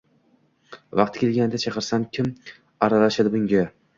[0.99, 2.31] vaqgi kelganda chiqarsam, kim
[2.87, 3.63] aralashadi bunga?